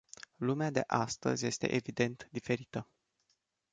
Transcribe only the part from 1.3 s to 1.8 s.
este,